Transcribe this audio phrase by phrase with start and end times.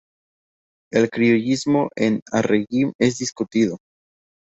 [1.01, 3.77] El criollismo en Arregui es discutido.